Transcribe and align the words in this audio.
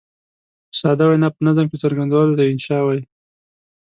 په 0.69 0.73
ساده 0.81 1.05
وینا 1.09 1.29
په 1.35 1.41
نظم 1.47 1.65
کې 1.69 1.81
څرګندولو 1.83 2.37
ته 2.37 2.43
انشأ 2.49 2.79
وايي. 2.83 3.03